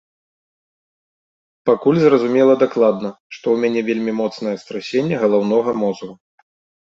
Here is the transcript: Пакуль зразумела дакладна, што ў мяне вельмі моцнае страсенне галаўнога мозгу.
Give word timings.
Пакуль 1.69 1.99
зразумела 2.03 2.53
дакладна, 2.63 3.09
што 3.35 3.45
ў 3.53 3.57
мяне 3.65 3.81
вельмі 3.89 4.11
моцнае 4.23 4.53
страсенне 4.65 5.17
галаўнога 5.25 5.69
мозгу. 5.85 6.11